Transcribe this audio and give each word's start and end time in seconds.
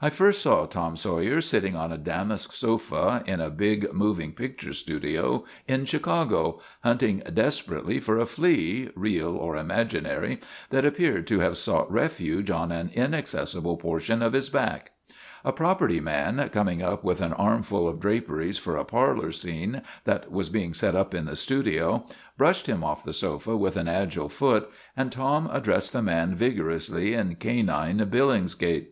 I 0.00 0.08
first 0.08 0.40
saw 0.40 0.66
Tom 0.66 0.96
Sawyer 0.96 1.40
sitting 1.40 1.74
on 1.74 1.90
a 1.90 1.98
damask 1.98 2.52
sofa 2.52 3.24
in 3.26 3.40
a 3.40 3.50
big 3.50 3.92
moving 3.92 4.30
picture 4.30 4.72
studio 4.72 5.44
in 5.66 5.84
Chicago, 5.84 6.60
hunting 6.84 7.24
desperately 7.32 7.98
for 7.98 8.16
a 8.16 8.24
flea 8.24 8.90
real 8.94 9.34
or 9.36 9.56
imaginary 9.56 10.38
that 10.70 10.84
appeared 10.84 11.26
to 11.26 11.40
have 11.40 11.58
sought 11.58 11.90
refuge 11.90 12.50
on 12.50 12.70
an 12.70 12.88
inaccessible 12.94 13.76
portion 13.76 14.22
of 14.22 14.32
his 14.32 14.48
back. 14.48 14.92
A 15.44 15.50
property 15.50 15.98
man, 15.98 16.48
coming 16.52 16.80
up 16.80 17.02
with 17.02 17.20
an 17.20 17.32
armful 17.32 17.88
of 17.88 17.98
draperies 17.98 18.58
for 18.58 18.76
a 18.76 18.84
parlor 18.84 19.32
scene 19.32 19.82
that 20.04 20.30
was 20.30 20.48
being 20.50 20.72
set 20.72 20.94
up 20.94 21.12
in 21.14 21.24
the 21.24 21.34
studio, 21.34 22.06
brushed 22.38 22.68
him 22.68 22.84
off 22.84 23.02
the 23.02 23.12
sofa 23.12 23.56
with 23.56 23.76
an 23.76 23.88
agile 23.88 24.28
foot, 24.28 24.70
and 24.96 25.10
Tom 25.10 25.48
addressed 25.50 25.92
the 25.92 26.00
man 26.00 26.36
vigorously 26.36 27.12
in 27.12 27.34
canine 27.34 27.98
Billingsgate. 27.98 28.90